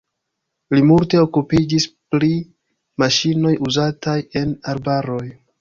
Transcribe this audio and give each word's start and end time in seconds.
Li 0.75 0.85
multe 0.91 1.19
okupiĝis 1.25 1.85
pri 2.15 2.31
maŝinoj 3.05 3.55
uzataj 3.71 4.17
en 4.45 4.59
arbaroj. 4.75 5.25